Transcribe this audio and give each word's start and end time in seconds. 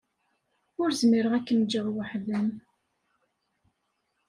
Ur 0.81 0.89
zmireɣ 1.01 1.33
ad 1.33 1.43
kem-ǧǧeɣ 1.47 1.87
weḥd-m. 1.95 2.49